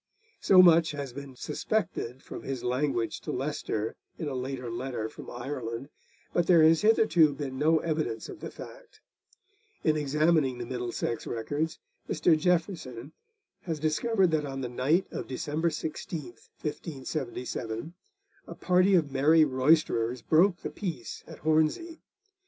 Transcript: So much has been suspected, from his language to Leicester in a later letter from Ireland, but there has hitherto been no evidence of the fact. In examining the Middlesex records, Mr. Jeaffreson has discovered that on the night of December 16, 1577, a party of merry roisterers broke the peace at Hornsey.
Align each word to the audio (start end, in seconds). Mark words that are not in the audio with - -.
So 0.39 0.63
much 0.63 0.93
has 0.93 1.13
been 1.13 1.35
suspected, 1.35 2.23
from 2.23 2.41
his 2.41 2.63
language 2.63 3.21
to 3.21 3.31
Leicester 3.31 3.95
in 4.17 4.27
a 4.27 4.33
later 4.33 4.71
letter 4.71 5.07
from 5.09 5.29
Ireland, 5.29 5.89
but 6.33 6.47
there 6.47 6.63
has 6.63 6.81
hitherto 6.81 7.35
been 7.35 7.59
no 7.59 7.77
evidence 7.81 8.27
of 8.27 8.39
the 8.39 8.49
fact. 8.49 8.99
In 9.83 9.95
examining 9.95 10.57
the 10.57 10.65
Middlesex 10.65 11.27
records, 11.27 11.77
Mr. 12.09 12.35
Jeaffreson 12.35 13.11
has 13.61 13.79
discovered 13.79 14.31
that 14.31 14.43
on 14.43 14.61
the 14.61 14.69
night 14.69 15.05
of 15.11 15.27
December 15.27 15.69
16, 15.69 16.19
1577, 16.61 17.93
a 18.47 18.55
party 18.55 18.95
of 18.95 19.11
merry 19.11 19.45
roisterers 19.45 20.23
broke 20.23 20.61
the 20.63 20.71
peace 20.71 21.23
at 21.27 21.37
Hornsey. 21.37 21.99